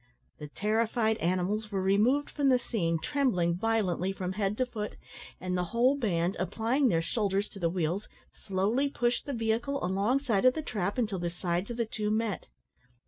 [0.39, 4.95] The terrified animals were removed from the scene, trembling violently from head to foot,
[5.39, 10.43] and the whole band, applying their shoulders to the wheels, slowly pushed the vehicle alongside
[10.45, 12.47] of the trap until the sides of the two met.